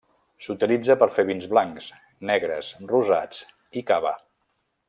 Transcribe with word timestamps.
S'utilitza 0.45 0.95
per 1.03 1.07
fer 1.17 1.25
vins 1.27 1.45
blancs, 1.51 1.91
negres, 2.31 2.73
rosats 2.95 3.47
i 3.83 3.89
cava. 3.93 4.19